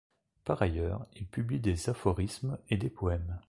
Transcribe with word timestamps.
Par 0.45 0.63
ailleurs, 0.63 1.05
il 1.15 1.27
publie 1.27 1.59
des 1.59 1.87
aphorismes 1.87 2.57
et 2.71 2.77
des 2.77 2.89
poèmes. 2.89 3.39